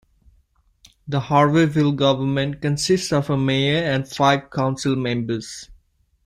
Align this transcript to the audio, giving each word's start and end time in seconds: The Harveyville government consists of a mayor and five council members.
The 1.07 1.19
Harveyville 1.19 1.95
government 1.95 2.59
consists 2.59 3.13
of 3.13 3.29
a 3.29 3.37
mayor 3.37 3.83
and 3.83 4.07
five 4.07 4.49
council 4.49 4.95
members. 4.95 5.69